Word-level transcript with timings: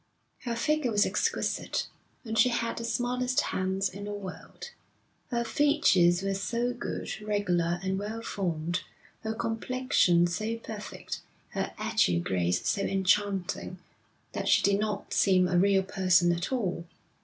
Her 0.45 0.55
figure 0.55 0.89
was 0.91 1.05
exquisite, 1.05 1.85
and 2.25 2.35
she 2.35 2.49
had 2.49 2.77
the 2.77 2.83
smallest 2.83 3.39
hands 3.41 3.87
in 3.87 4.05
the 4.05 4.11
world. 4.11 4.71
Her 5.29 5.43
features 5.43 6.23
were 6.23 6.33
so 6.33 6.73
good, 6.73 7.21
regular 7.21 7.79
and 7.83 7.99
well 7.99 8.23
formed, 8.23 8.81
her 9.21 9.35
complexion 9.35 10.25
so 10.25 10.57
perfect, 10.57 11.21
her 11.49 11.75
agile 11.77 12.19
grace 12.19 12.67
so 12.67 12.81
enchanting, 12.81 13.77
that 14.31 14.47
she 14.47 14.63
did 14.63 14.79
not 14.79 15.13
seem 15.13 15.47
a 15.47 15.55
real 15.59 15.83
person 15.83 16.31
at 16.31 16.51
all. 16.51 16.83